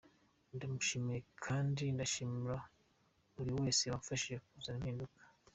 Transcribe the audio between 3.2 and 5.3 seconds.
buri wese wamfashije kuzana impinduka.